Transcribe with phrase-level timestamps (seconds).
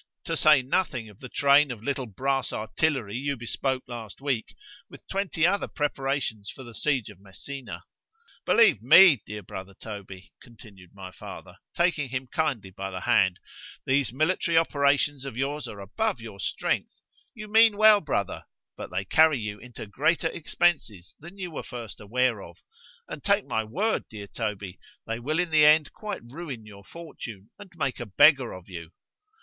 [0.23, 4.55] —to say nothing of the train of little brass artillery you bespoke last week,
[4.89, 7.83] with twenty other preparations for the siege of Messina:
[8.43, 14.57] believe me, dear brother Toby, continued my father, taking him kindly by the hand—these military
[14.57, 20.29] operations of yours are above your strength;—you mean well brother——but they carry you into greater
[20.29, 25.51] expences than you were first aware of;—and take my word, dear Toby, they will in
[25.51, 28.89] the end quite ruin your fortune, and make a beggar of you.